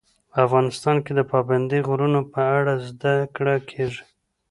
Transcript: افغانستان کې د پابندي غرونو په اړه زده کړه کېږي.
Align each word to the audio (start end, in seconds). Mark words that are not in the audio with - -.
افغانستان 0.43 0.97
کې 1.05 1.11
د 1.15 1.21
پابندي 1.31 1.79
غرونو 1.87 2.21
په 2.33 2.41
اړه 2.57 2.73
زده 2.87 3.13
کړه 3.35 3.55
کېږي. 3.69 4.03